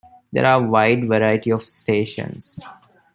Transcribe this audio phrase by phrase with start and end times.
[0.31, 2.59] There are a wide variety of stations.